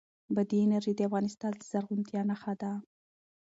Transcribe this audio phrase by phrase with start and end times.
[0.35, 2.71] بادي انرژي د افغانستان د زرغونتیا نښه ده.